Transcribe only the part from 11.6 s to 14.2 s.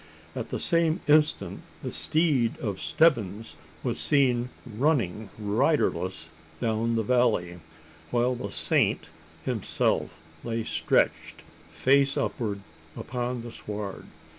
face upward, upon the sward!